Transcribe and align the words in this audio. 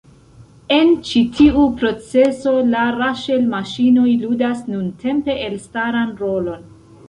En 0.77 0.87
ĉi 1.09 1.21
tiu 1.39 1.65
procezo 1.81 2.55
la 2.71 2.87
raŝel-maŝinoj 2.97 4.09
ludas 4.25 4.67
nuntempe 4.73 5.39
elstaran 5.49 6.21
rolon. 6.27 6.69